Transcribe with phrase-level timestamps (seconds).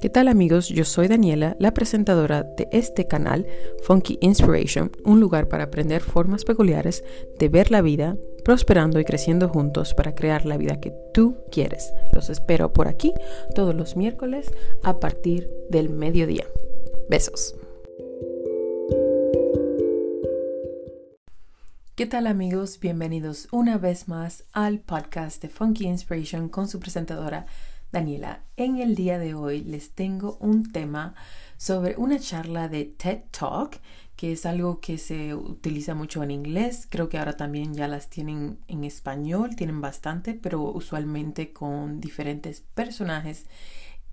[0.00, 0.70] ¿Qué tal amigos?
[0.70, 3.46] Yo soy Daniela, la presentadora de este canal
[3.82, 7.04] Funky Inspiration, un lugar para aprender formas peculiares
[7.38, 11.92] de ver la vida, prosperando y creciendo juntos para crear la vida que tú quieres.
[12.14, 13.12] Los espero por aquí
[13.54, 14.50] todos los miércoles
[14.82, 16.46] a partir del mediodía.
[17.10, 17.54] Besos.
[21.94, 22.80] ¿Qué tal amigos?
[22.80, 27.44] Bienvenidos una vez más al podcast de Funky Inspiration con su presentadora
[27.92, 28.44] Daniela.
[28.56, 31.14] En el día de hoy les tengo un tema
[31.56, 33.80] sobre una charla de TED Talk,
[34.16, 36.86] que es algo que se utiliza mucho en inglés.
[36.88, 42.60] Creo que ahora también ya las tienen en español, tienen bastante, pero usualmente con diferentes
[42.60, 43.46] personajes.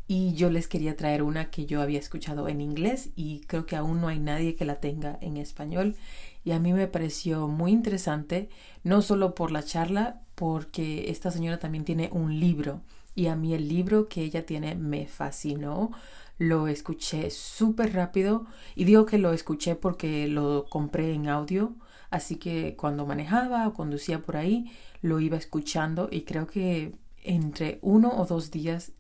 [0.08, 3.76] Y yo les quería traer una que yo había escuchado en inglés y creo que
[3.76, 5.98] aún no hay nadie que la tenga en español.
[6.44, 8.50] Y a mí me pareció muy interesante,
[8.84, 12.82] no solo por la charla, porque esta señora también tiene un libro
[13.18, 15.92] y a mí el libro que ella tiene me fascinó.
[16.38, 21.74] Lo escuché súper rápido y digo que lo escuché porque lo compré en audio,
[22.12, 27.80] así que cuando manejaba o conducía por ahí lo iba escuchando y creo que entre
[27.82, 28.92] uno o dos días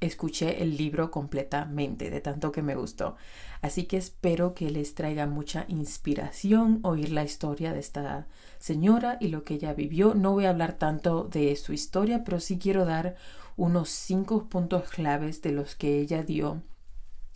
[0.00, 3.16] escuché el libro completamente, de tanto que me gustó.
[3.62, 8.26] Así que espero que les traiga mucha inspiración oír la historia de esta
[8.58, 10.14] señora y lo que ella vivió.
[10.14, 13.16] No voy a hablar tanto de su historia, pero sí quiero dar
[13.56, 16.62] unos cinco puntos claves de los que ella dio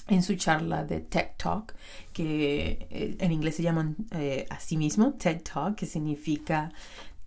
[0.08, 1.74] en su charla de TED Talk,
[2.12, 6.72] que eh, en inglés se llaman eh, a sí mismo TED Talk, que significa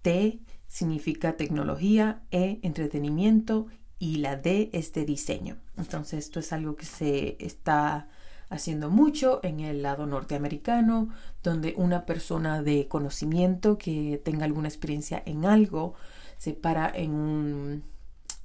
[0.02, 0.39] T
[0.73, 3.67] significa tecnología, E entretenimiento
[4.03, 5.55] y la D es de diseño.
[5.77, 8.09] Entonces esto es algo que se está
[8.49, 11.07] haciendo mucho en el lado norteamericano,
[11.41, 15.93] donde una persona de conocimiento que tenga alguna experiencia en algo
[16.37, 17.83] se para en un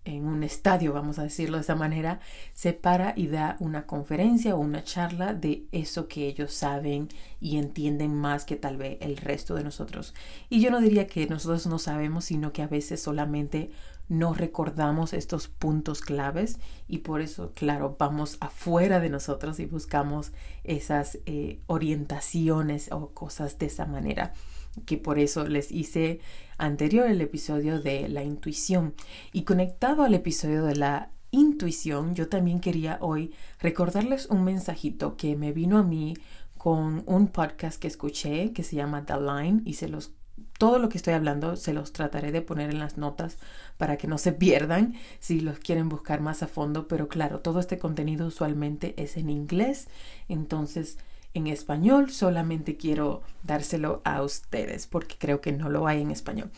[0.08, 2.20] en un estadio, vamos a decirlo de esa manera,
[2.54, 7.08] se para y da una conferencia o una charla de eso que ellos saben
[7.40, 10.14] y entienden más que tal vez el resto de nosotros.
[10.48, 13.70] Y yo no diría que nosotros no sabemos, sino que a veces solamente
[14.08, 20.32] no recordamos estos puntos claves y por eso, claro, vamos afuera de nosotros y buscamos
[20.64, 24.32] esas eh, orientaciones o cosas de esa manera
[24.80, 26.20] que por eso les hice
[26.58, 28.94] anterior el episodio de la intuición.
[29.32, 35.36] Y conectado al episodio de la intuición, yo también quería hoy recordarles un mensajito que
[35.36, 36.14] me vino a mí
[36.56, 40.12] con un podcast que escuché que se llama The Line y se los
[40.58, 43.38] todo lo que estoy hablando se los trataré de poner en las notas
[43.76, 47.60] para que no se pierdan si los quieren buscar más a fondo, pero claro, todo
[47.60, 49.88] este contenido usualmente es en inglés,
[50.28, 50.98] entonces
[51.34, 56.50] en español, solamente quiero dárselo a ustedes porque creo que no lo hay en español.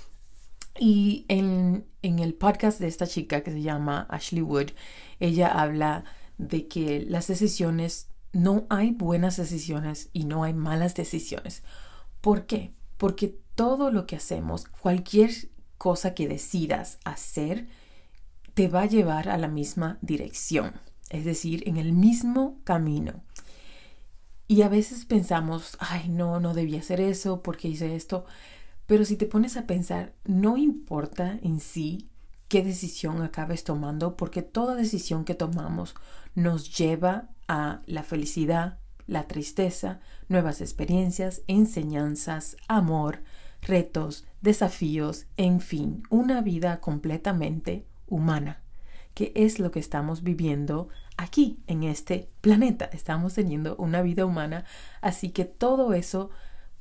[0.78, 4.70] Y en, el podcast de esta chica que se llama Ashley Wood,
[5.18, 6.04] ella habla
[6.38, 11.62] de que las decisiones, no hay buenas decisiones y no hay malas decisiones.
[12.20, 12.72] ¿Por qué?
[12.96, 15.30] Porque todo lo que hacemos, cualquier
[15.76, 17.66] cosa que decidas hacer,
[18.54, 20.74] te va a llevar a la misma dirección,
[21.10, 23.22] es decir, en el mismo camino.
[24.50, 28.24] Y a veces pensamos, ay, no, no debía hacer eso porque hice esto.
[28.86, 32.08] Pero si te pones a pensar, no importa en sí
[32.48, 35.94] qué decisión acabes tomando, porque toda decisión que tomamos
[36.34, 43.22] nos lleva a la felicidad, la tristeza, nuevas experiencias, enseñanzas, amor,
[43.62, 48.64] retos, desafíos, en fin, una vida completamente humana,
[49.14, 50.88] que es lo que estamos viviendo
[51.20, 52.86] aquí, en este planeta.
[52.92, 54.64] Estamos teniendo una vida humana,
[55.00, 56.30] así que todo eso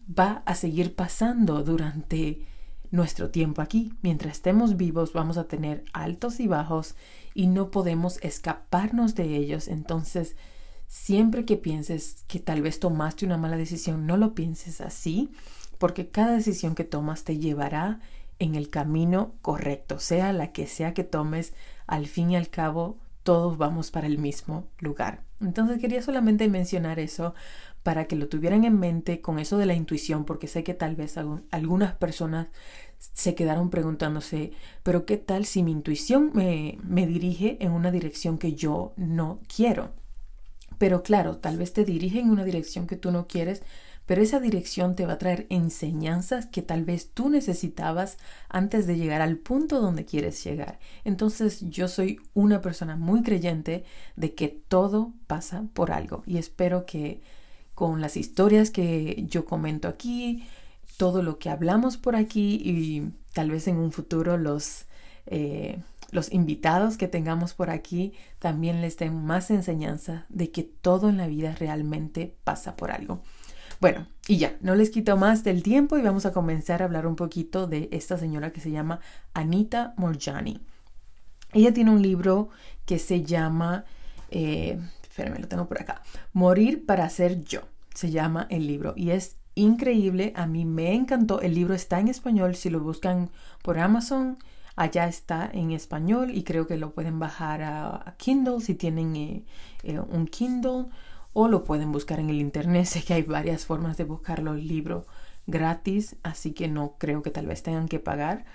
[0.08, 2.46] va a seguir pasando durante
[2.90, 3.94] nuestro tiempo aquí.
[4.02, 6.96] Mientras estemos vivos vamos a tener altos y bajos
[7.34, 9.68] y no podemos escaparnos de ellos.
[9.68, 10.36] Entonces,
[10.88, 15.30] siempre que pienses que tal vez tomaste una mala decisión, no lo pienses así,
[15.78, 18.00] porque cada decisión que tomas te llevará
[18.40, 21.54] en el camino correcto, sea la que sea que tomes,
[21.88, 22.98] al fin y al cabo
[23.30, 25.22] todos vamos para el mismo lugar.
[25.40, 27.36] Entonces quería solamente mencionar eso
[27.84, 30.96] para que lo tuvieran en mente con eso de la intuición, porque sé que tal
[30.96, 31.16] vez
[31.52, 32.48] algunas personas
[32.98, 38.40] se quedaron preguntándose, pero ¿qué tal si mi intuición me, me dirige en una dirección
[38.40, 39.92] que yo no quiero?
[40.80, 43.62] Pero claro, tal vez te dirige en una dirección que tú no quieres,
[44.10, 48.18] pero esa dirección te va a traer enseñanzas que tal vez tú necesitabas
[48.50, 50.80] antes de llegar al punto donde quieres llegar.
[51.04, 53.84] Entonces yo soy una persona muy creyente
[54.16, 57.22] de que todo pasa por algo y espero que
[57.76, 60.44] con las historias que yo comento aquí,
[60.98, 64.88] todo lo que hablamos por aquí y tal vez en un futuro los...
[65.28, 71.08] Eh, los invitados que tengamos por aquí también les den más enseñanza de que todo
[71.08, 73.22] en la vida realmente pasa por algo.
[73.80, 77.08] Bueno, y ya, no les quito más del tiempo y vamos a comenzar a hablar
[77.08, 79.00] un poquito de esta señora que se llama
[79.34, 80.60] Anita Morjani.
[81.54, 82.50] Ella tiene un libro
[82.86, 83.86] que se llama,
[84.32, 86.04] eh, espérenme, lo tengo por acá,
[86.34, 87.62] Morir para ser yo,
[87.96, 92.10] se llama el libro y es increíble, a mí me encantó, el libro está en
[92.10, 93.30] español, si lo buscan
[93.64, 94.38] por Amazon,
[94.76, 99.46] allá está en español y creo que lo pueden bajar a, Kindle si tienen eh,
[99.84, 100.86] eh, un Kindle
[101.34, 102.86] o lo pueden buscar en el internet.
[102.88, 105.06] Sé que hay varias formas de buscarlo el libro
[105.48, 108.46] gratis, así que no creo que tal vez tengan que pagar.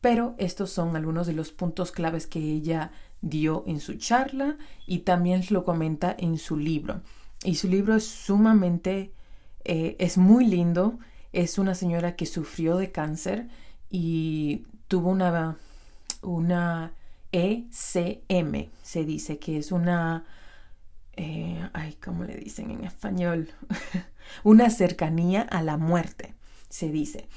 [0.00, 2.92] Pero estos son algunos de los puntos claves que ella
[3.22, 4.56] dio en su charla
[4.86, 7.00] y también lo comenta en su libro.
[7.44, 9.12] Y su libro es sumamente,
[9.64, 10.98] eh, es muy lindo.
[11.32, 13.48] Es una señora que sufrió de cáncer
[13.90, 15.56] y tuvo una,
[16.22, 16.92] una
[17.32, 20.24] ECM, se dice que es una
[21.16, 23.50] eh, ay, ¿cómo le dicen en español?
[24.44, 26.34] una cercanía a la muerte,
[26.68, 27.28] se dice.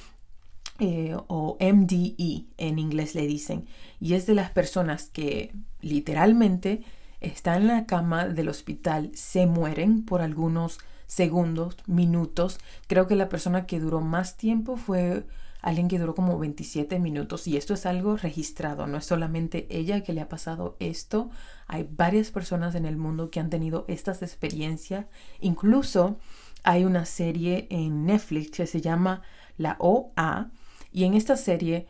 [0.82, 3.68] Eh, o MDE en inglés le dicen.
[4.00, 6.84] Y es de las personas que literalmente
[7.20, 12.60] están en la cama del hospital, se mueren por algunos segundos, minutos.
[12.88, 15.26] Creo que la persona que duró más tiempo fue
[15.62, 20.02] alguien que duró como 27 minutos y esto es algo registrado, no es solamente ella
[20.02, 21.30] que le ha pasado esto,
[21.68, 25.06] hay varias personas en el mundo que han tenido estas experiencias,
[25.42, 26.18] incluso
[26.64, 29.22] hay una serie en Netflix que se llama
[29.58, 30.52] La OA
[30.92, 31.88] y en esta serie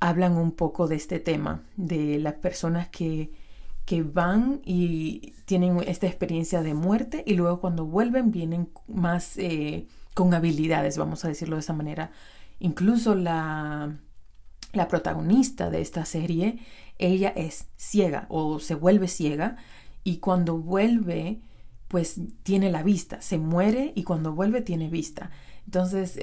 [0.00, 3.30] hablan un poco de este tema, de las personas que,
[3.84, 9.86] que van y tienen esta experiencia de muerte y luego cuando vuelven vienen más eh,
[10.14, 12.10] con habilidades, vamos a decirlo de esa manera,
[12.60, 13.96] Incluso la,
[14.72, 16.60] la protagonista de esta serie,
[16.98, 19.56] ella es ciega o se vuelve ciega
[20.04, 21.40] y cuando vuelve,
[21.88, 25.30] pues tiene la vista, se muere y cuando vuelve tiene vista.
[25.64, 26.18] Entonces,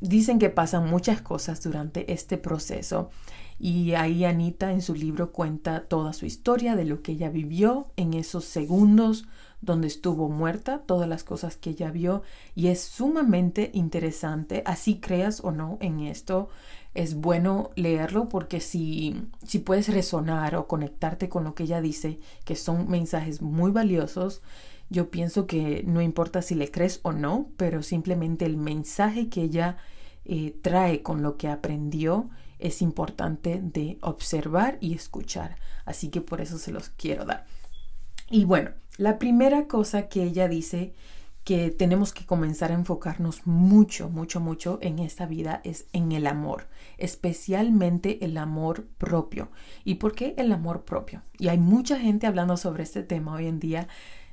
[0.00, 3.10] dicen que pasan muchas cosas durante este proceso
[3.58, 7.92] y ahí Anita en su libro cuenta toda su historia de lo que ella vivió
[7.96, 9.26] en esos segundos
[9.60, 12.22] donde estuvo muerta, todas las cosas que ella vio
[12.54, 16.48] y es sumamente interesante, así creas o no en esto,
[16.94, 22.18] es bueno leerlo porque si, si puedes resonar o conectarte con lo que ella dice,
[22.44, 24.42] que son mensajes muy valiosos,
[24.90, 29.42] yo pienso que no importa si le crees o no, pero simplemente el mensaje que
[29.42, 29.76] ella
[30.24, 35.56] eh, trae con lo que aprendió es importante de observar y escuchar.
[35.84, 37.46] Así que por eso se los quiero dar.
[38.30, 40.92] Y bueno, la primera cosa que ella dice
[41.44, 46.26] que tenemos que comenzar a enfocarnos mucho, mucho, mucho en esta vida es en el
[46.26, 46.66] amor,
[46.98, 49.50] especialmente el amor propio.
[49.84, 51.22] ¿Y por qué el amor propio?
[51.38, 53.88] Y hay mucha gente hablando sobre este tema hoy en día.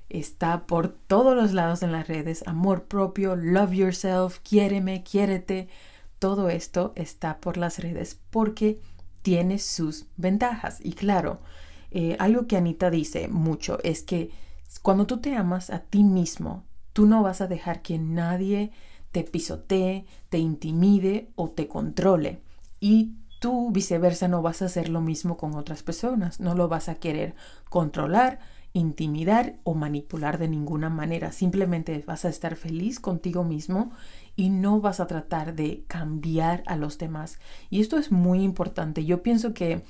[0.09, 2.43] Está por todos los lados en las redes.
[2.47, 5.69] Amor propio, love yourself, quiéreme, quiérete.
[6.19, 8.81] Todo esto está por las redes porque
[9.21, 10.79] tiene sus ventajas.
[10.83, 11.39] Y claro,
[11.91, 14.31] eh, algo que Anita dice mucho es que
[14.81, 16.63] cuando tú te amas a ti mismo,
[16.93, 18.71] tú no vas a dejar que nadie
[19.11, 22.41] te pisotee, te intimide o te controle.
[22.79, 26.89] Y tú viceversa no vas a hacer lo mismo con otras personas, no lo vas
[26.89, 27.35] a querer
[27.69, 28.39] controlar,
[28.73, 31.31] intimidar o manipular de ninguna manera.
[31.31, 33.91] Simplemente vas a estar feliz contigo mismo
[34.35, 37.39] y no vas a tratar de cambiar a los demás.
[37.69, 39.05] Y esto es muy importante.
[39.05, 39.83] Yo pienso que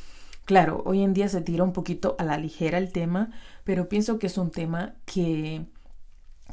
[0.46, 3.32] Claro, hoy en día se tira un poquito a la ligera el tema,
[3.64, 5.66] pero pienso que es un tema que,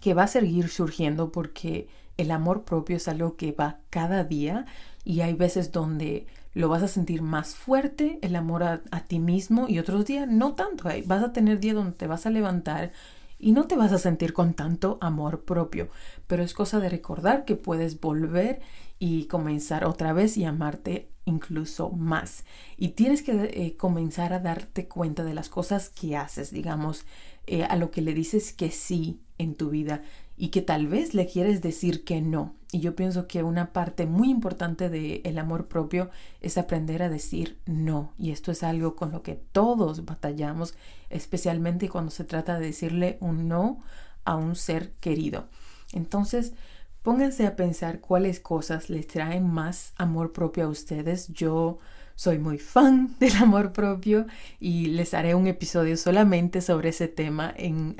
[0.00, 4.64] que va a seguir surgiendo porque el amor propio es algo que va cada día
[5.04, 9.18] y hay veces donde lo vas a sentir más fuerte, el amor a, a ti
[9.18, 10.84] mismo y otros días no tanto.
[11.06, 12.92] Vas a tener días donde te vas a levantar
[13.38, 15.88] y no te vas a sentir con tanto amor propio,
[16.32, 18.62] pero es cosa de recordar que puedes volver
[18.98, 22.46] y comenzar otra vez y amarte incluso más.
[22.78, 27.04] Y tienes que eh, comenzar a darte cuenta de las cosas que haces, digamos,
[27.46, 30.04] eh, a lo que le dices que sí en tu vida
[30.38, 32.54] y que tal vez le quieres decir que no.
[32.72, 36.08] Y yo pienso que una parte muy importante del amor propio
[36.40, 38.14] es aprender a decir no.
[38.18, 40.72] Y esto es algo con lo que todos batallamos,
[41.10, 43.82] especialmente cuando se trata de decirle un no
[44.24, 45.48] a un ser querido.
[45.92, 46.54] Entonces,
[47.02, 51.28] Pónganse a pensar cuáles cosas les traen más amor propio a ustedes.
[51.28, 51.78] Yo
[52.14, 54.26] soy muy fan del amor propio
[54.61, 57.96] y les haré un episodio solamente sobre ese tema en,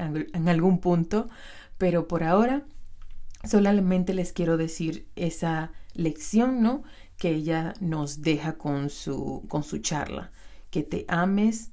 [0.49, 1.28] algún punto,
[1.78, 2.64] pero por ahora
[3.42, 6.84] solamente les quiero decir esa lección, ¿no?
[7.16, 10.30] Que ella nos deja con su, con su charla,
[10.70, 11.72] que te ames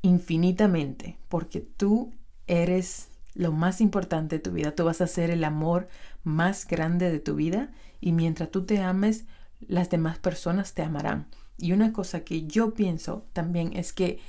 [0.00, 2.14] infinitamente, porque tú
[2.46, 4.74] eres lo más importante de tu vida.
[4.74, 5.88] Tú vas a ser el amor
[6.24, 9.26] más grande de tu vida y mientras tú te ames,
[9.60, 11.28] las demás personas te amarán.
[11.58, 14.20] Y una cosa que yo pienso también es que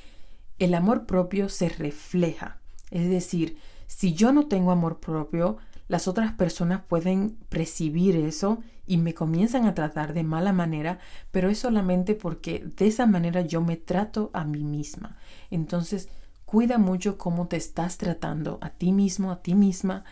[0.60, 2.60] el amor propio se refleja.
[2.92, 8.98] Es decir, si yo no tengo amor propio, las otras personas pueden percibir eso y
[8.98, 11.00] me comienzan a tratar de mala manera,
[11.32, 15.18] pero es solamente porque de esa manera yo me trato a mí misma.
[15.50, 16.10] Entonces,
[16.48, 20.06] cuida mucho cómo te estás tratando a ti mismo, a ti misma,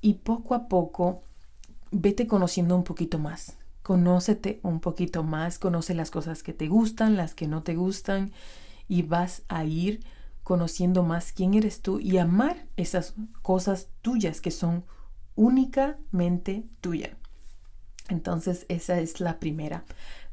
[0.00, 1.24] y poco a poco
[1.90, 3.58] vete conociendo un poquito más.
[3.82, 8.30] Conócete un poquito más, conoce las cosas que te gustan, las que no te gustan,
[8.86, 10.04] y vas a ir
[10.44, 14.84] conociendo más quién eres tú y amar esas cosas tuyas que son
[15.34, 17.10] únicamente tuyas.
[18.08, 19.84] Entonces esa es la primera.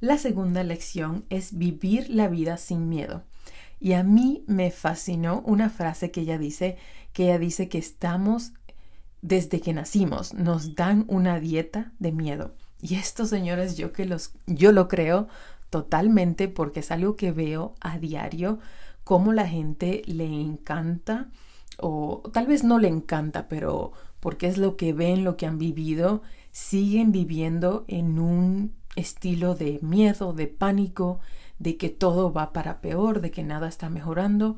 [0.02, 3.24] La segunda lección es vivir la vida sin miedo.
[3.82, 6.78] Y a mí me fascinó una frase que ella dice,
[7.14, 8.54] que ella dice que estamos
[9.24, 12.54] desde que nacimos, nos dan una dieta de miedo.
[12.80, 15.28] Y esto, señores, yo que los yo lo creo
[15.72, 18.60] totalmente porque es algo que veo a diario
[19.04, 21.30] cómo la gente le encanta
[21.80, 25.58] o tal vez no le encanta, pero porque es lo que ven, lo que han
[25.58, 26.22] vivido,
[26.52, 31.20] siguen viviendo en un estilo de miedo, de pánico,
[31.62, 34.58] de que todo va para peor, de que nada está mejorando.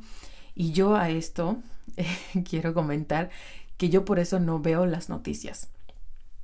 [0.56, 1.58] Y yo a esto
[2.50, 3.30] quiero comentar
[3.78, 5.70] que yo por eso no veo las noticias.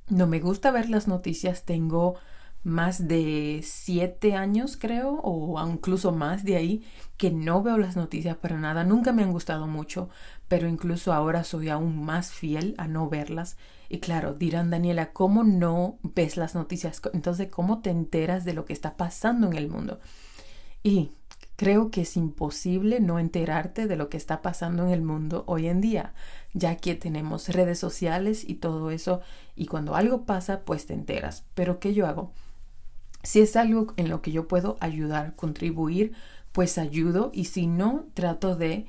[0.08, 2.16] No me gusta ver las noticias, tengo
[2.62, 6.84] más de siete años creo o incluso más de ahí
[7.16, 8.84] que no veo las noticias para nada.
[8.84, 10.10] Nunca me han gustado mucho
[10.50, 13.56] pero incluso ahora soy aún más fiel a no verlas.
[13.88, 18.64] Y claro dirán Daniela cómo no ves las noticias entonces cómo te enteras de lo
[18.64, 20.00] que está pasando en el mundo
[20.82, 21.12] y
[21.56, 25.68] creo que es imposible no enterarte de lo que está pasando en el mundo hoy
[25.68, 26.14] en día
[26.54, 29.20] ya que tenemos redes sociales y todo eso
[29.56, 32.32] y cuando algo pasa pues te enteras pero qué yo hago
[33.22, 36.12] si es algo en lo que yo puedo ayudar, contribuir,
[36.52, 38.86] pues ayudo y si no, trato de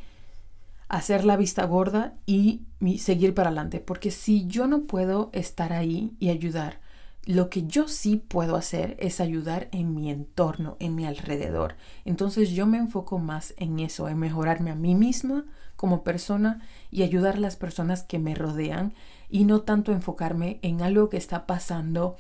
[0.88, 2.62] hacer la vista gorda y
[2.98, 3.80] seguir para adelante.
[3.80, 6.81] Porque si yo no puedo estar ahí y ayudar,
[7.26, 11.76] lo que yo sí puedo hacer es ayudar en mi entorno, en mi alrededor.
[12.04, 17.04] Entonces yo me enfoco más en eso, en mejorarme a mí misma como persona y
[17.04, 18.94] ayudar a las personas que me rodean
[19.30, 22.18] y no tanto enfocarme en algo que está pasando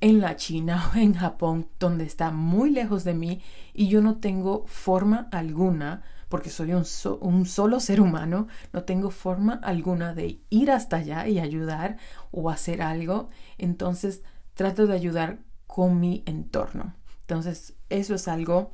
[0.00, 3.40] en la China o en Japón, donde está muy lejos de mí
[3.72, 6.84] y yo no tengo forma alguna, porque soy un,
[7.20, 11.98] un, solo ser humano, no tengo forma alguna de ir hasta allá y ayudar
[12.30, 13.28] o hacer algo.
[13.58, 14.22] Entonces
[14.54, 16.94] trato de ayudar con mi entorno.
[17.22, 18.72] Entonces eso es algo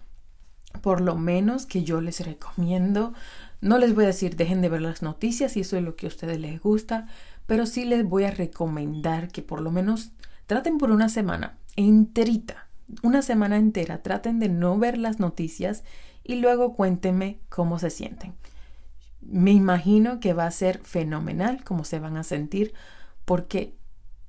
[0.83, 3.15] por lo menos que yo les recomiendo.
[3.61, 6.07] No les voy a decir dejen de ver las noticias si eso es lo que
[6.07, 7.07] a ustedes les gusta,
[7.47, 10.13] pero sí les voy a recomendar que por lo menos
[10.49, 12.69] Traten por una semana enterita,
[13.03, 15.85] una semana entera, traten de no ver las noticias
[16.25, 18.33] y luego cuéntenme cómo se sienten.
[19.21, 22.73] Me imagino que va a ser fenomenal cómo se van a sentir
[23.27, 23.77] porque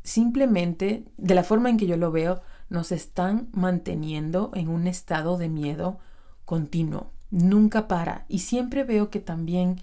[0.10, 5.38] simplemente de la forma en que yo lo veo nos están manteniendo en un estado
[5.38, 6.00] de miedo
[6.46, 7.12] continuo.
[7.32, 8.26] Nunca para.
[8.28, 9.82] Y siempre veo que también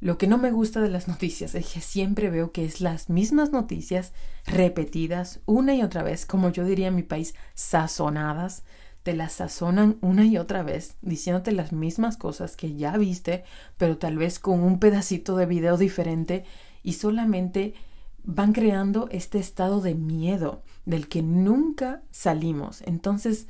[0.00, 3.08] lo que no me gusta de las noticias es que siempre veo que es las
[3.08, 4.12] mismas noticias
[4.46, 8.64] repetidas una y otra vez, como yo diría en mi país, sazonadas.
[9.02, 13.42] Te las sazonan una y otra vez, diciéndote las mismas cosas que ya viste,
[13.76, 16.44] pero tal vez con un pedacito de video diferente
[16.84, 17.74] y solamente
[18.24, 22.82] van creando este estado de miedo del que nunca salimos.
[22.82, 23.46] Entonces,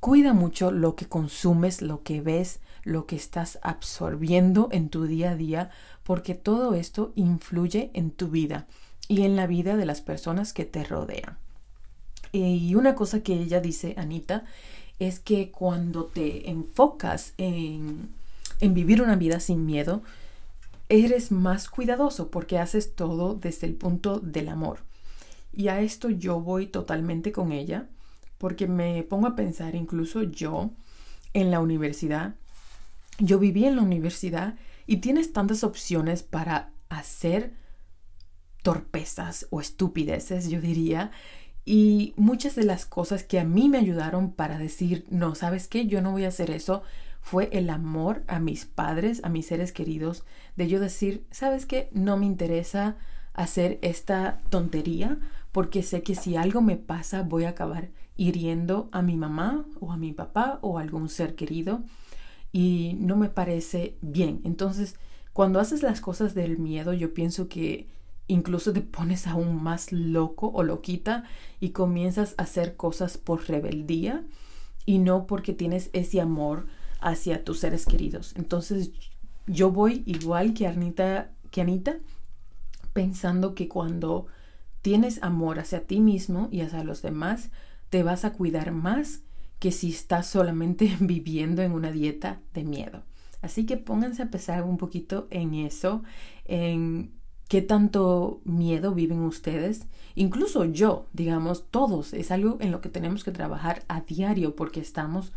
[0.00, 5.30] cuida mucho lo que consumes, lo que ves, lo que estás absorbiendo en tu día
[5.30, 5.70] a día,
[6.02, 8.66] porque todo esto influye en tu vida
[9.08, 11.38] y en la vida de las personas que te rodean.
[12.32, 14.44] Y una cosa que ella dice, Anita,
[14.98, 18.08] es que cuando te enfocas en,
[18.60, 20.02] en vivir una vida sin miedo,
[20.92, 24.80] eres más cuidadoso porque haces todo desde el punto del amor.
[25.52, 27.88] Y a esto yo voy totalmente con ella
[28.38, 30.70] porque me pongo a pensar incluso yo
[31.32, 32.34] en la universidad
[33.18, 34.56] yo viví en la universidad
[34.86, 37.52] y tienes tantas opciones para hacer
[38.62, 41.10] torpezas o estupideces, yo diría.
[41.64, 45.86] Y muchas de las cosas que a mí me ayudaron para decir, no, ¿sabes qué?
[45.86, 46.82] Yo no voy a hacer eso,
[47.22, 50.24] fue el amor a mis padres, a mis seres queridos,
[50.56, 51.88] de yo decir, ¿sabes qué?
[51.92, 52.96] No me interesa
[53.32, 55.18] hacer esta tontería
[55.52, 59.92] porque sé que si algo me pasa voy a acabar hiriendo a mi mamá o
[59.92, 61.84] a mi papá o a algún ser querido
[62.50, 64.40] y no me parece bien.
[64.44, 64.96] Entonces,
[65.32, 67.88] cuando haces las cosas del miedo, yo pienso que
[68.26, 71.24] incluso te pones aún más loco o loquita
[71.60, 74.24] y comienzas a hacer cosas por rebeldía
[74.84, 76.66] y no porque tienes ese amor
[77.02, 78.34] hacia tus seres queridos.
[78.36, 78.90] Entonces
[79.46, 81.96] yo voy igual que Anita, que Anita
[82.92, 84.26] pensando que cuando
[84.82, 87.50] tienes amor hacia ti mismo y hacia los demás,
[87.90, 89.20] te vas a cuidar más
[89.58, 93.02] que si estás solamente viviendo en una dieta de miedo.
[93.42, 96.02] Así que pónganse a pensar un poquito en eso,
[96.44, 97.12] en
[97.48, 99.86] qué tanto miedo viven ustedes.
[100.14, 104.80] Incluso yo, digamos, todos, es algo en lo que tenemos que trabajar a diario porque
[104.80, 105.32] estamos,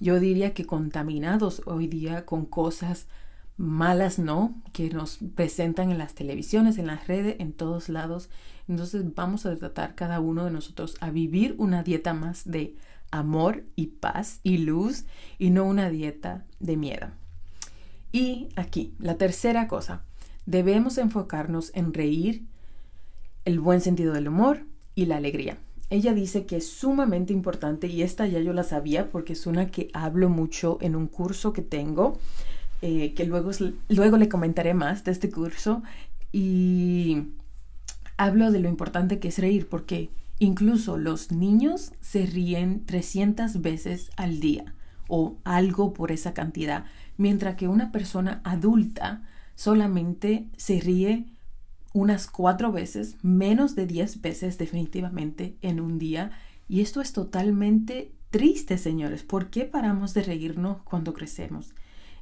[0.00, 3.06] yo diría que contaminados hoy día con cosas
[3.56, 4.54] malas, ¿no?
[4.72, 8.30] Que nos presentan en las televisiones, en las redes, en todos lados.
[8.68, 12.76] Entonces vamos a tratar cada uno de nosotros a vivir una dieta más de
[13.10, 15.04] amor y paz y luz
[15.38, 17.08] y no una dieta de miedo.
[18.12, 20.02] Y aquí, la tercera cosa,
[20.46, 22.46] debemos enfocarnos en reír,
[23.44, 25.58] el buen sentido del humor y la alegría.
[25.90, 29.70] Ella dice que es sumamente importante y esta ya yo la sabía porque es una
[29.70, 32.18] que hablo mucho en un curso que tengo,
[32.82, 33.50] eh, que luego,
[33.88, 35.82] luego le comentaré más de este curso
[36.30, 37.28] y
[38.18, 44.10] hablo de lo importante que es reír porque incluso los niños se ríen 300 veces
[44.16, 44.74] al día
[45.08, 46.84] o algo por esa cantidad,
[47.16, 49.22] mientras que una persona adulta
[49.54, 51.24] solamente se ríe
[51.94, 56.32] unas cuatro veces, menos de diez veces definitivamente en un día.
[56.68, 59.22] Y esto es totalmente triste, señores.
[59.22, 61.74] ¿Por qué paramos de reírnos cuando crecemos?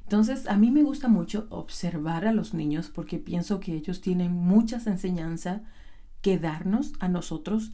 [0.03, 4.31] Entonces, a mí me gusta mucho observar a los niños porque pienso que ellos tienen
[4.31, 5.61] muchas enseñanzas
[6.21, 7.73] que darnos a nosotros.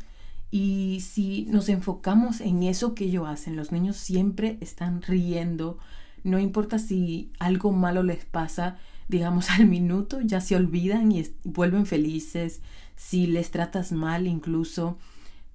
[0.50, 5.78] Y si nos enfocamos en eso que ellos hacen, los niños siempre están riendo.
[6.24, 8.78] No importa si algo malo les pasa,
[9.14, 12.62] digamos, al minuto ya se olvidan y vuelven felices.
[12.96, 14.98] Si les tratas mal, incluso,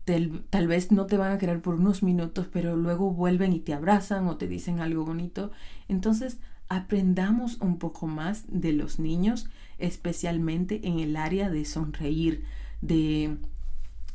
[0.04, 3.74] tal vez no te van a querer por unos minutos, pero luego vuelven y te
[3.74, 5.50] abrazan o te dicen algo bonito.
[5.88, 12.44] Entonces, aprendamos un poco más de los niños, especialmente en el área de sonreír,
[12.80, 13.38] de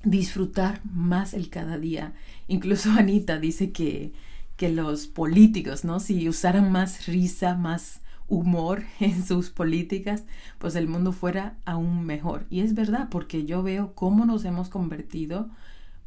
[0.03, 2.13] disfrutar más el cada día.
[2.47, 4.13] Incluso Anita dice que,
[4.55, 5.99] que los políticos, ¿no?
[5.99, 10.25] Si usaran más risa, más humor en sus políticas,
[10.57, 12.45] pues el mundo fuera aún mejor.
[12.49, 15.49] Y es verdad, porque yo veo cómo nos hemos convertido,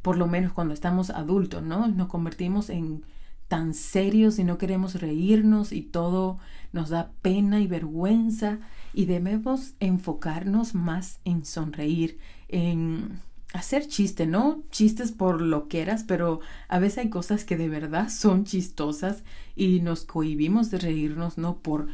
[0.01, 1.87] por lo menos cuando estamos adultos, ¿no?
[1.87, 3.03] Nos convertimos en
[3.47, 6.37] tan serios y no queremos reírnos y todo
[6.73, 8.59] nos da pena y vergüenza
[8.93, 13.21] y debemos enfocarnos más en sonreír, en
[13.53, 14.63] hacer chiste, ¿no?
[14.71, 19.23] Chistes por lo que eras, pero a veces hay cosas que de verdad son chistosas
[19.55, 21.57] y nos cohibimos de reírnos, ¿no?
[21.57, 21.87] Por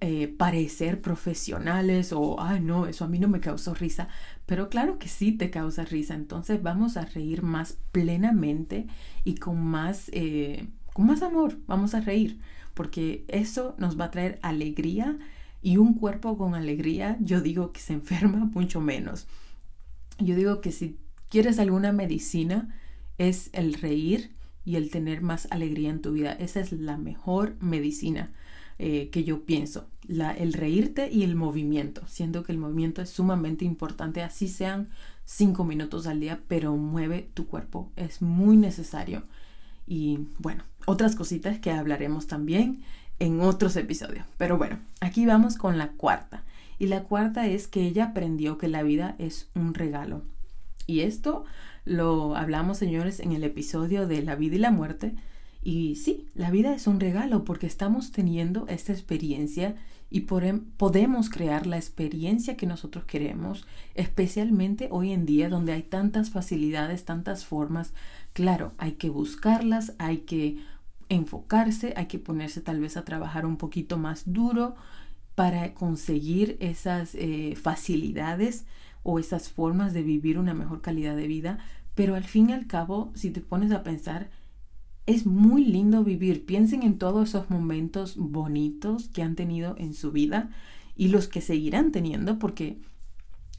[0.00, 4.08] eh, parecer profesionales o, ay no, eso a mí no me causó risa,
[4.46, 8.86] pero claro que sí te causa risa, entonces vamos a reír más plenamente
[9.24, 12.40] y con más, eh, con más amor, vamos a reír,
[12.74, 15.16] porque eso nos va a traer alegría
[15.62, 19.26] y un cuerpo con alegría, yo digo que se enferma mucho menos.
[20.18, 22.74] Yo digo que si quieres alguna medicina,
[23.18, 24.32] es el reír
[24.64, 26.32] y el tener más alegría en tu vida.
[26.32, 28.32] Esa es la mejor medicina
[28.78, 29.88] eh, que yo pienso.
[30.06, 34.88] La, el reírte y el movimiento, siendo que el movimiento es sumamente importante, así sean
[35.24, 39.24] cinco minutos al día, pero mueve tu cuerpo, es muy necesario.
[39.86, 42.82] Y bueno, otras cositas que hablaremos también
[43.18, 44.24] en otros episodios.
[44.36, 46.44] Pero bueno, aquí vamos con la cuarta.
[46.78, 50.22] Y la cuarta es que ella aprendió que la vida es un regalo.
[50.86, 51.44] Y esto
[51.84, 55.14] lo hablamos, señores, en el episodio de la vida y la muerte,
[55.66, 59.74] y sí, la vida es un regalo porque estamos teniendo esta experiencia
[60.08, 66.30] y podemos crear la experiencia que nosotros queremos, especialmente hoy en día donde hay tantas
[66.30, 67.94] facilidades, tantas formas.
[68.32, 70.58] Claro, hay que buscarlas, hay que
[71.08, 74.76] enfocarse, hay que ponerse tal vez a trabajar un poquito más duro
[75.34, 78.66] para conseguir esas eh, facilidades
[79.02, 81.58] o esas formas de vivir una mejor calidad de vida.
[81.96, 84.30] Pero al fin y al cabo, si te pones a pensar,
[85.06, 86.44] es muy lindo vivir.
[86.44, 90.50] Piensen en todos esos momentos bonitos que han tenido en su vida
[90.96, 92.78] y los que seguirán teniendo porque,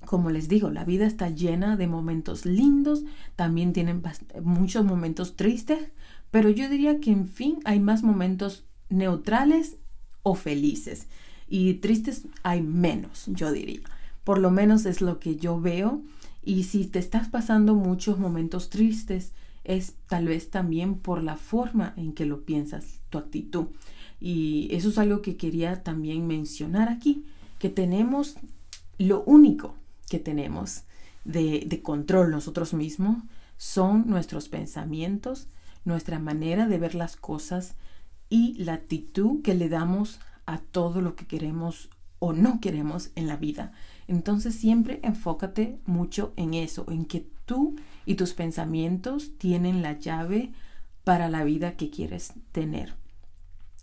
[0.06, 3.04] como les digo, la vida está llena de momentos lindos,
[3.36, 4.04] también tienen
[4.44, 5.92] muchos momentos tristes,
[6.32, 9.78] pero yo diría que en fin hay más momentos neutrales
[10.24, 11.08] o felices
[11.48, 13.82] y tristes hay menos, yo diría.
[14.26, 16.02] Por lo menos es lo que yo veo
[16.44, 19.32] y si te estás pasando muchos momentos tristes,
[19.68, 23.68] es tal vez también por la forma en que lo piensas, tu actitud.
[24.20, 27.26] Y eso es algo que quería también mencionar aquí,
[27.60, 28.36] que tenemos
[28.98, 29.76] lo único
[30.10, 30.84] que tenemos
[31.26, 33.18] de, de control nosotros mismos
[33.58, 35.48] son nuestros pensamientos,
[35.84, 37.76] nuestra manera de ver las cosas
[38.30, 43.28] y la actitud que le damos a todo lo que queremos o no queremos en
[43.28, 43.74] la vida.
[44.08, 47.76] Entonces siempre enfócate mucho en eso, en que tú
[48.08, 50.54] y tus pensamientos tienen la llave
[51.04, 52.96] para la vida que quieres tener.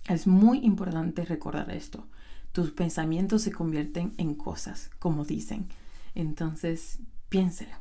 [0.09, 2.09] Es muy importante recordar esto.
[2.51, 5.67] Tus pensamientos se convierten en cosas, como dicen.
[6.15, 7.77] Entonces, piénselo.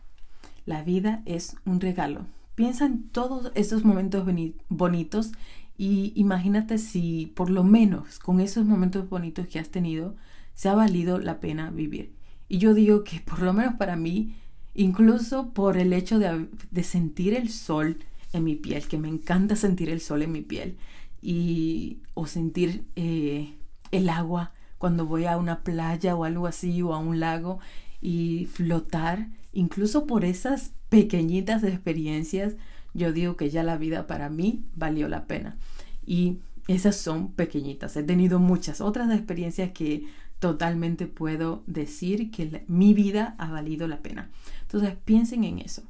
[0.66, 2.26] La vida es un regalo.
[2.56, 4.28] Piensa en todos esos momentos
[4.68, 5.32] bonitos
[5.78, 10.18] y imagínate si por lo menos con esos momentos bonitos que has tenido,
[10.56, 12.14] se ha valido la pena vivir.
[12.50, 14.36] Y yo digo que por lo menos para mí,
[14.74, 17.98] incluso por el hecho de, sentir el sol
[18.32, 20.78] en mi piel, que me encanta sentir el sol en mi piel,
[21.22, 23.54] y, o sentir eh,
[23.92, 27.60] el agua cuando voy a una playa o algo así, o a un lago,
[28.02, 32.56] y flotar, incluso por esas pequeñitas experiencias,
[32.94, 35.58] yo digo que ya la vida para mí valió la pena.
[36.06, 37.96] Y esas son pequeñitas.
[37.98, 40.06] He tenido muchas otras experiencias que
[40.44, 44.30] totalmente puedo decir que mi vida ha valido la pena.
[44.64, 45.84] Entonces piensen en eso,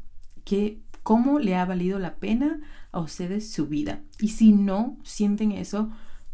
[0.46, 2.62] que cómo le ha valido la pena
[2.92, 4.04] a ustedes su vida.
[4.20, 5.90] Y si no sienten eso,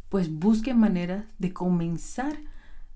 [0.10, 2.42] pues busquen maneras de comenzar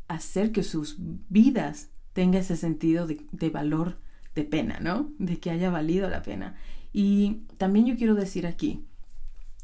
[0.10, 0.98] a hacer que sus
[1.30, 4.02] vidas tengan ese sentido de, de valor
[4.36, 5.10] de pena, ¿no?
[5.20, 6.58] De que haya valido la pena.
[6.92, 8.84] Y también yo quiero decir aquí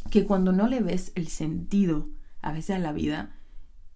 [0.09, 2.07] que cuando no le ves el sentido
[2.41, 3.35] a veces a la vida,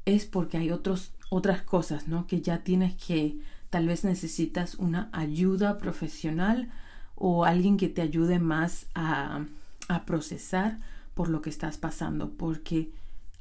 [0.06, 2.28] es porque hay otros otras cosas, ¿no?
[2.28, 6.72] Que ya tienes que, tal vez necesitas una ayuda profesional
[7.16, 9.46] o alguien que te ayude más a,
[9.88, 10.80] a procesar
[11.16, 12.92] por lo que estás pasando, porque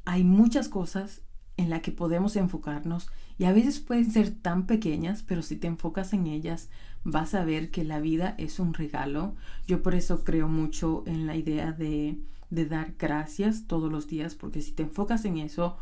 [0.07, 1.21] hay muchas cosas
[1.59, 5.67] en las que podemos enfocarnos y a veces pueden ser tan pequeñas, pero si te
[5.67, 6.71] enfocas en ellas
[7.05, 9.35] vas a ver que la vida es un regalo.
[9.67, 12.17] Yo por eso creo mucho en la idea de,
[12.49, 15.77] de dar gracias todos los días, porque si te enfocas en eso,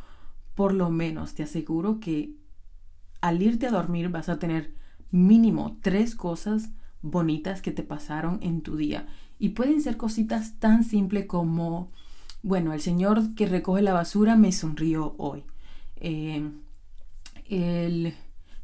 [0.55, 2.35] por lo menos te aseguro que
[3.21, 4.75] al irte a dormir vas a tener
[5.11, 6.71] mínimo tres cosas
[7.03, 9.07] bonitas que te pasaron en tu día.
[9.39, 11.91] Y pueden ser cositas tan simples como,
[12.43, 15.45] bueno, el señor que recoge la basura me sonrió hoy.
[15.97, 16.51] Eh,
[17.49, 18.15] el,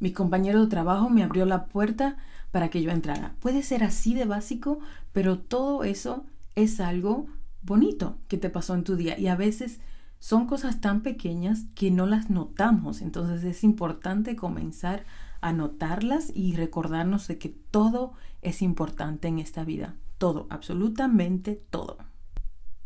[0.00, 2.16] mi compañero de trabajo me abrió la puerta
[2.50, 3.34] para que yo entrara.
[3.40, 4.78] Puede ser así de básico,
[5.12, 7.26] pero todo eso es algo
[7.62, 9.18] bonito que te pasó en tu día.
[9.18, 9.80] Y a veces
[10.18, 13.00] son cosas tan pequeñas que no las notamos.
[13.02, 15.04] Entonces es importante comenzar
[15.40, 19.96] a notarlas y recordarnos de que todo es importante en esta vida.
[20.18, 21.98] Todo, absolutamente todo.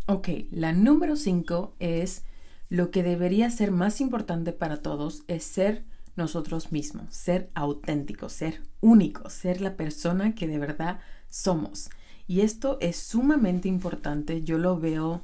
[0.07, 2.25] Ok, la número 5 es
[2.69, 5.85] lo que debería ser más importante para todos es ser
[6.16, 11.90] nosotros mismos, ser auténticos, ser únicos, ser la persona que de verdad somos.
[12.27, 15.23] Y esto es sumamente importante, yo lo veo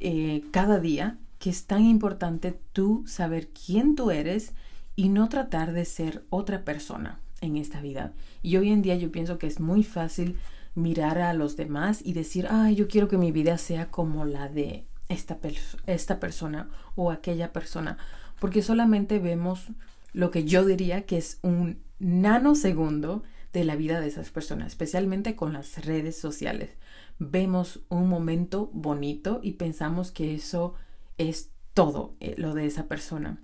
[0.00, 4.52] eh, cada día que es tan importante tú saber quién tú eres
[4.94, 8.12] y no tratar de ser otra persona en esta vida.
[8.42, 10.38] Y hoy en día yo pienso que es muy fácil
[10.76, 14.48] mirar a los demás y decir, ah, yo quiero que mi vida sea como la
[14.48, 15.40] de esta,
[15.88, 17.98] esta persona o aquella persona,
[18.38, 19.66] porque solamente vemos
[20.12, 25.34] lo que yo diría que es un nanosegundo de la vida de esas personas, especialmente
[25.34, 26.70] con las redes sociales.
[27.18, 30.74] Vemos un momento bonito y pensamos que eso
[31.18, 33.42] es todo eh, lo de esa persona.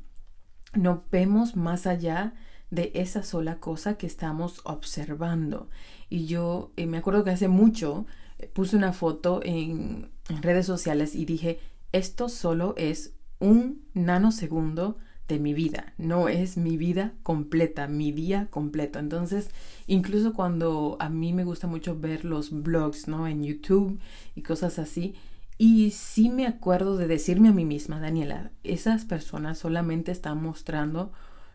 [0.74, 2.34] No vemos más allá
[2.70, 5.68] de esa sola cosa que estamos observando.
[6.10, 8.06] Y yo eh, me acuerdo que hace mucho
[8.38, 10.10] eh, puse una foto en,
[10.42, 11.58] redes sociales y dije,
[11.92, 18.48] esto solo es un nanosegundo de mi vida, no es mi vida completa, mi día
[18.50, 18.98] completo.
[18.98, 19.48] Entonces,
[19.86, 23.26] incluso cuando a mí me gusta mucho ver los blogs, ¿no?
[23.26, 23.98] En YouTube
[24.34, 25.14] y cosas así,
[25.58, 31.12] y sí me acuerdo de decirme a mí misma, Daniela, esas personas solamente están mostrando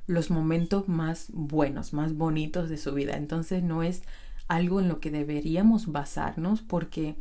[0.07, 3.15] los momentos más buenos, más bonitos de su vida.
[3.15, 4.03] Entonces no es
[4.49, 7.15] algo en lo que deberíamos basarnos porque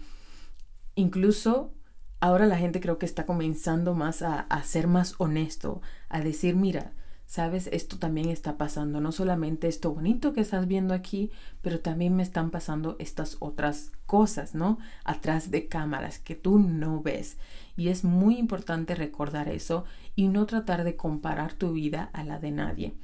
[0.96, 1.72] incluso
[2.18, 6.56] ahora la gente creo que está comenzando más a, a ser más honesto, a decir,
[6.56, 6.92] mira,
[7.32, 11.30] sabes, esto también está pasando, no solamente esto bonito que estás viendo aquí,
[11.62, 14.78] pero también me están pasando estas otras cosas, ¿no?
[15.02, 17.38] Atrás de cámaras que tú no ves.
[17.74, 22.38] Y es muy importante recordar eso y no tratar de comparar tu vida a la
[22.38, 22.96] de nadie,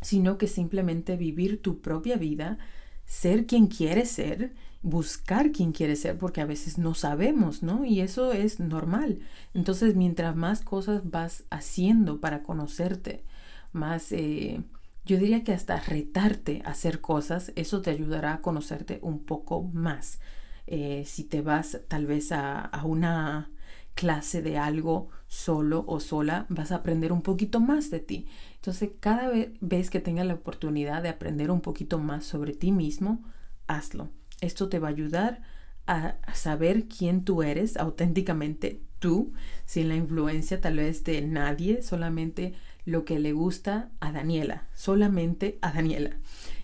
[0.00, 2.56] sino que simplemente vivir tu propia vida
[3.04, 7.84] ser quien quieres ser, buscar quien quieres ser, porque a veces no sabemos, ¿no?
[7.84, 9.18] Y eso es normal.
[9.52, 13.24] Entonces, mientras más cosas vas haciendo para conocerte,
[13.72, 14.62] más, eh,
[15.04, 19.62] yo diría que hasta retarte a hacer cosas, eso te ayudará a conocerte un poco
[19.62, 20.20] más.
[20.66, 23.50] Eh, si te vas tal vez a, a una
[23.94, 28.26] clase de algo solo o sola, vas a aprender un poquito más de ti.
[28.56, 29.30] Entonces, cada
[29.60, 33.24] vez que tengas la oportunidad de aprender un poquito más sobre ti mismo,
[33.66, 34.10] hazlo.
[34.40, 35.42] Esto te va a ayudar
[35.86, 39.32] a saber quién tú eres auténticamente tú,
[39.66, 45.58] sin la influencia tal vez de nadie, solamente lo que le gusta a Daniela, solamente
[45.62, 46.16] a Daniela.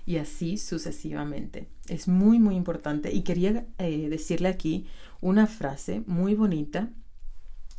[0.07, 1.69] Y así sucesivamente.
[1.87, 3.13] Es muy, muy importante.
[3.13, 4.87] Y quería eh, decirle aquí
[5.21, 6.91] una frase muy bonita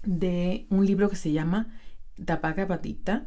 [0.03, 1.73] de un libro que se llama
[2.17, 3.25] Dapaga Batita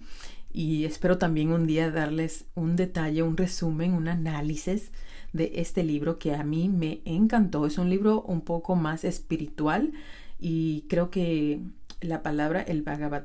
[0.52, 4.92] y espero también un día darles un detalle, un resumen, un análisis
[5.32, 7.66] de este libro que a mí me encantó.
[7.66, 9.92] Es un libro un poco más espiritual
[10.38, 11.60] y creo que
[12.02, 13.24] la palabra el Bhagavad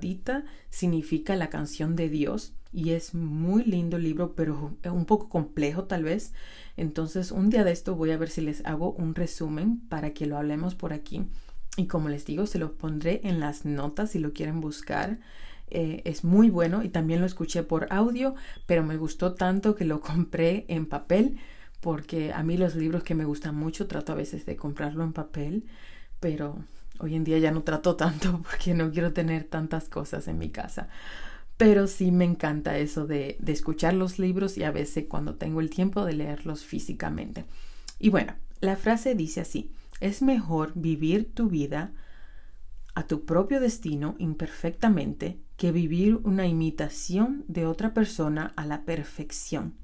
[0.70, 5.86] significa la canción de Dios y es muy lindo el libro, pero un poco complejo
[5.86, 6.34] tal vez.
[6.76, 10.26] Entonces un día de esto voy a ver si les hago un resumen para que
[10.26, 11.26] lo hablemos por aquí.
[11.76, 15.20] Y como les digo, se lo pondré en las notas si lo quieren buscar.
[15.70, 18.36] Eh, es muy bueno y también lo escuché por audio,
[18.66, 21.38] pero me gustó tanto que lo compré en papel
[21.82, 25.14] porque a mí los libros que me gustan mucho trato a veces de comprarlo en
[25.14, 25.66] papel,
[26.20, 26.64] pero
[27.00, 30.50] hoy en día ya no trato tanto porque no quiero tener tantas cosas en mi
[30.50, 30.90] casa.
[31.58, 35.60] Pero sí me encanta eso de, de escuchar los libros y a veces cuando tengo
[35.60, 37.46] el tiempo de leerlos físicamente.
[38.00, 41.92] Y bueno, la frase dice así, es mejor vivir tu vida
[42.94, 49.76] a tu propio destino imperfectamente que vivir una imitación de otra persona a la perfección.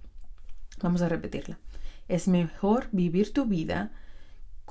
[0.81, 1.59] Vamos a repetirla.
[2.07, 3.91] Es mejor vivir tu vida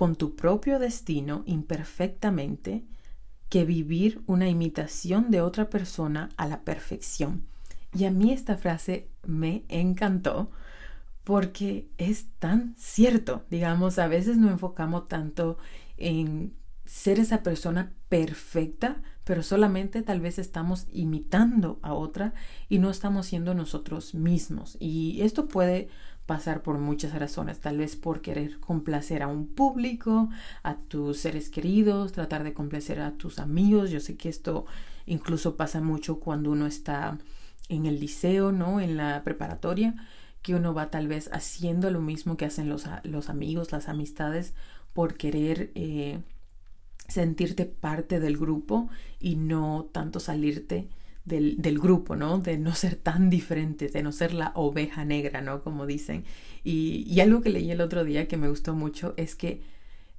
[0.02, 2.84] con tu propio destino imperfectamente
[3.48, 7.46] que vivir una imitación de otra persona a la perfección.
[7.94, 10.50] Y a mí esta frase me encantó
[11.22, 13.44] porque es tan cierto.
[13.48, 15.58] Digamos, a veces nos enfocamos tanto
[15.96, 16.52] en
[16.84, 22.34] ser esa persona perfecta, pero solamente tal vez estamos imitando a otra
[22.68, 24.76] y no estamos siendo nosotros mismos.
[24.80, 25.90] Y esto puede
[26.32, 30.30] pasar por muchas razones, tal vez por querer complacer a un público,
[30.62, 33.90] a tus seres queridos, tratar de complacer a tus amigos.
[33.90, 34.64] Yo sé que esto
[35.04, 37.18] incluso pasa mucho cuando uno está
[37.68, 38.80] en el liceo, ¿no?
[38.80, 39.94] En la preparatoria,
[40.40, 44.54] que uno va tal vez haciendo lo mismo que hacen los, los amigos, las amistades,
[44.94, 46.18] por querer eh,
[47.08, 48.88] sentirte parte del grupo
[49.20, 50.88] y no tanto salirte
[51.24, 52.38] del, del, grupo, ¿no?
[52.38, 55.62] De no ser tan diferente, de no ser la oveja negra, ¿no?
[55.62, 56.24] Como dicen.
[56.64, 59.62] Y, y algo que leí el otro día que me gustó mucho es que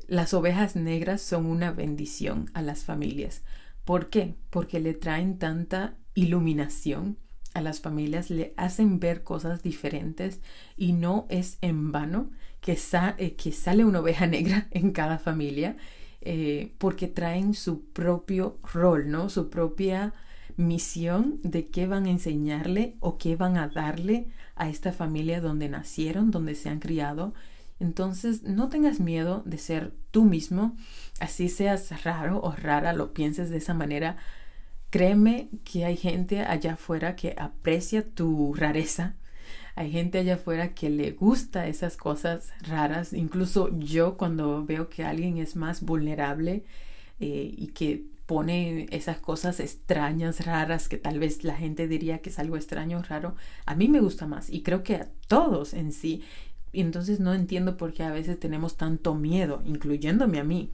[0.07, 3.43] las ovejas negras son una bendición a las familias.
[3.85, 4.35] ¿Por qué?
[4.49, 7.17] Porque le traen tanta iluminación
[7.53, 10.41] a las familias, le hacen ver cosas diferentes
[10.75, 12.77] y no es en vano que,
[13.17, 15.75] eh, que sale una oveja negra en cada familia
[16.21, 19.29] eh, porque traen su propio rol, ¿no?
[19.29, 20.13] Su propia
[20.57, 25.69] misión de qué van a enseñarle o qué van a darle a esta familia donde
[25.69, 27.33] nacieron, donde se han criado.
[27.79, 30.75] Entonces, no tengas miedo de ser tú mismo,
[31.19, 34.17] así seas raro o rara, lo pienses de esa manera.
[34.89, 39.15] Créeme que hay gente allá afuera que aprecia tu rareza,
[39.75, 43.13] hay gente allá afuera que le gusta esas cosas raras.
[43.13, 46.63] Incluso yo cuando veo que alguien es más vulnerable
[47.19, 52.29] eh, y que pone esas cosas extrañas, raras, que tal vez la gente diría que
[52.29, 55.91] es algo extraño, raro, a mí me gusta más y creo que a todos en
[55.91, 56.23] sí.
[56.71, 60.71] Y entonces no entiendo por qué a veces tenemos tanto miedo, incluyéndome a mí,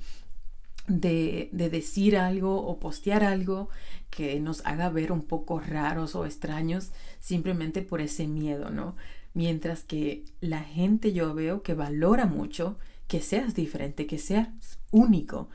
[0.87, 3.69] de, de, decir algo o postear algo
[4.09, 8.95] que nos haga ver un poco raros o extraños simplemente por ese miedo, ¿no?
[9.35, 15.49] Mientras que la gente yo veo que valora mucho que seas diferente, que seas único.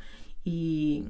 [0.44, 1.04] Y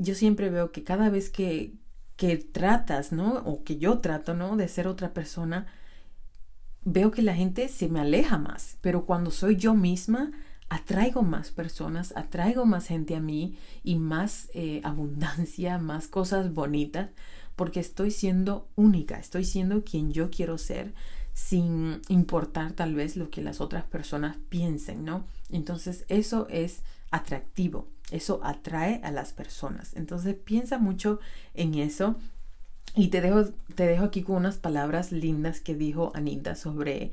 [0.00, 1.74] yo siempre veo que cada vez que,
[2.16, 3.34] que tratas, ¿no?
[3.44, 4.56] O que yo trato, ¿no?
[4.56, 5.66] De ser otra persona,
[6.84, 8.78] veo que la gente se me aleja más.
[8.80, 10.32] Pero cuando soy yo misma,
[10.70, 17.10] atraigo más personas, atraigo más gente a mí y más eh, abundancia, más cosas bonitas,
[17.54, 20.94] porque estoy siendo única, estoy siendo quien yo quiero ser
[21.34, 25.26] sin importar tal vez lo que las otras personas piensen, ¿no?
[25.50, 29.94] Entonces eso es atractivo, eso atrae a las personas.
[29.94, 31.20] Entonces piensa mucho
[31.54, 32.16] en eso
[32.94, 33.44] y te dejo,
[33.74, 37.12] te dejo aquí con unas palabras lindas que dijo Anita sobre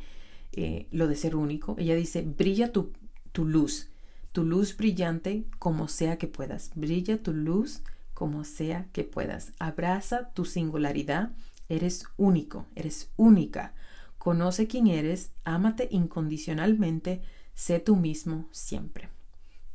[0.53, 1.75] eh, lo de ser único.
[1.77, 2.91] Ella dice, brilla tu,
[3.31, 3.89] tu luz,
[4.31, 6.71] tu luz brillante como sea que puedas.
[6.75, 7.81] Brilla tu luz
[8.13, 9.51] como sea que puedas.
[9.59, 11.31] Abraza tu singularidad.
[11.69, 13.73] Eres único, eres única.
[14.17, 17.21] Conoce quién eres, ámate incondicionalmente,
[17.53, 19.09] sé tú mismo siempre.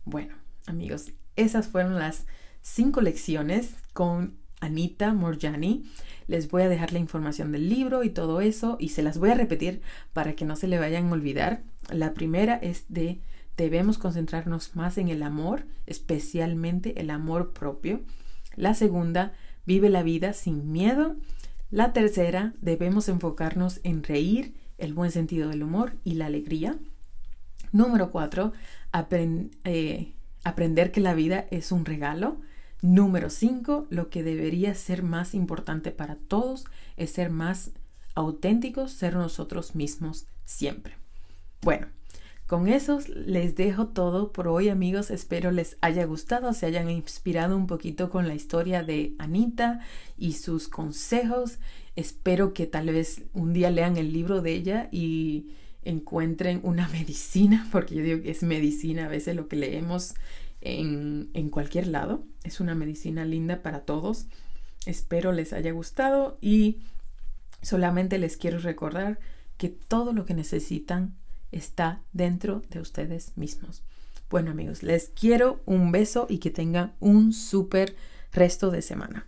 [0.05, 0.35] Bueno,
[0.67, 2.27] amigos, esas fueron las
[2.61, 5.85] cinco lecciones con Anita Morjani.
[6.27, 9.31] Les voy a dejar la información del libro y todo eso y se las voy
[9.31, 11.63] a repetir para que no se le vayan a olvidar.
[11.91, 13.21] La primera es de
[13.57, 18.01] debemos concentrarnos más en el amor, especialmente el amor propio.
[18.57, 19.35] La segunda,
[19.67, 21.17] vive la vida sin miedo.
[21.71, 26.77] La tercera, debemos enfocarnos en reír, el buen sentido del humor y la alegría.
[27.73, 28.53] Número cuatro,
[29.65, 30.13] eh,
[30.45, 32.37] aprender que la vida es un regalo.
[32.83, 36.65] Número 5, lo que debería ser más importante para todos
[36.97, 37.71] es ser más
[38.15, 40.97] auténticos, ser nosotros mismos siempre.
[41.63, 41.87] Bueno,
[42.47, 47.57] con eso les dejo todo por hoy amigos, espero les haya gustado, se hayan inspirado
[47.57, 49.81] un poquito con la historia de Anita
[50.19, 51.59] y sus consejos,
[51.97, 57.69] espero que tal vez un día lean el libro de ella y encuentren una medicina,
[57.73, 60.15] porque yo digo que es medicina a veces lo que leemos
[60.61, 62.25] en, cualquier lado.
[62.45, 64.27] Es una medicina linda para todos.
[64.87, 66.79] Espero les haya gustado y
[67.63, 69.19] solamente les quiero recordar
[69.57, 71.15] que todo lo que necesitan
[71.53, 73.83] está dentro de ustedes mismos.
[74.31, 77.95] Bueno amigos, les quiero un beso y que tengan un súper
[78.33, 79.27] resto de semana.